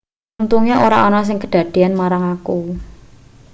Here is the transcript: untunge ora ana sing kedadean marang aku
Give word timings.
untunge 0.43 0.73
ora 0.85 0.97
ana 1.07 1.21
sing 1.27 1.37
kedadean 1.43 1.93
marang 1.99 2.23
aku 2.35 2.57